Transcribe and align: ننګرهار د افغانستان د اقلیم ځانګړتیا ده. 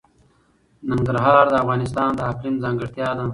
ننګرهار 0.89 1.45
د 1.51 1.55
افغانستان 1.63 2.09
د 2.15 2.19
اقلیم 2.31 2.55
ځانګړتیا 2.63 3.09
ده. 3.17 3.25